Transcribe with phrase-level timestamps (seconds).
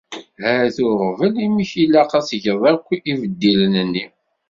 [0.51, 4.05] Ata uɣbel imi k-ilaq ad tgeḍ akk ibeddilen-nni!